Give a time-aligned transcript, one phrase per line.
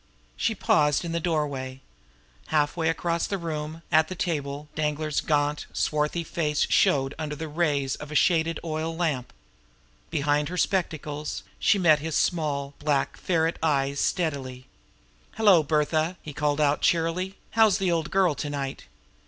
[0.35, 1.79] She paused in the doorway.
[2.47, 7.97] Halfway across the room, at the table, Danglar's gaunt, swarthy face showed under the rays
[7.97, 9.31] of a shaded oil lamp.
[10.09, 14.65] Behind her spectacles, she met his small, black ferret eyes steadily.
[15.33, 17.37] "Hello, Bertha!" he called out cheerily.
[17.51, 18.85] "How's the old girl to night?"